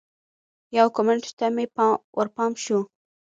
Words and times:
یو 0.77 0.87
کمنټ 0.95 1.23
ته 1.37 1.45
مې 1.55 1.65
ورپام 2.17 2.51
شو 2.63 2.79